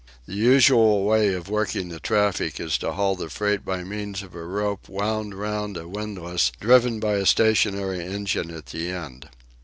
[0.25, 4.33] The usual way of working the traffic is to haul the freight by means of
[4.33, 9.29] a rope wound round a windlass driven by a stationary engine at the end.